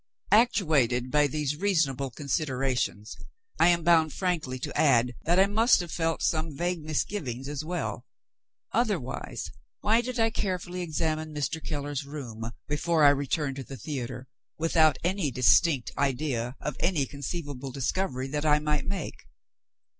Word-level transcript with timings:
Actuated 0.31 1.11
by 1.11 1.27
these 1.27 1.55
reasonable 1.55 2.09
considerations, 2.09 3.15
I 3.59 3.67
am 3.67 3.83
bound 3.83 4.13
frankly 4.13 4.57
to 4.57 4.75
add 4.75 5.13
that 5.25 5.39
I 5.39 5.45
must 5.45 5.79
have 5.79 5.91
felt 5.91 6.23
some 6.23 6.57
vague 6.57 6.81
misgivings 6.83 7.47
as 7.47 7.63
well. 7.63 8.07
Otherwise, 8.71 9.51
why 9.81 10.01
did 10.01 10.19
I 10.19 10.31
carefully 10.31 10.81
examine 10.81 11.35
Mr. 11.35 11.63
Keller's 11.63 12.03
room 12.03 12.49
(before 12.67 13.03
I 13.03 13.09
returned 13.09 13.57
to 13.57 13.63
the 13.63 13.77
theater), 13.77 14.27
without 14.57 14.97
any 15.03 15.29
distinct 15.29 15.91
idea 15.95 16.55
of 16.59 16.77
any 16.79 17.05
conceivable 17.05 17.69
discovery 17.71 18.27
that 18.29 18.43
I 18.43 18.57
might 18.57 18.87
make? 18.87 19.27